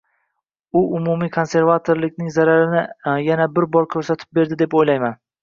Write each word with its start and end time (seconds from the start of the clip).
U 0.79 0.81
umumiy 0.99 1.29
konservativlikning 1.35 2.33
zararini 2.39 2.81
yana 3.29 3.49
bir 3.59 3.69
bor 3.77 3.87
koʻrsatib 3.95 4.35
berdi 4.41 4.61
deb 4.65 4.77
oʻylayman. 4.83 5.17